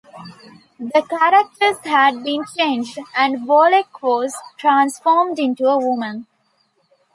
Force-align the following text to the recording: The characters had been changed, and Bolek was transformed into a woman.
The 0.79 1.03
characters 1.07 1.85
had 1.85 2.23
been 2.23 2.43
changed, 2.57 2.97
and 3.15 3.47
Bolek 3.47 4.01
was 4.01 4.35
transformed 4.57 5.37
into 5.37 5.65
a 5.67 5.77
woman. 5.77 6.25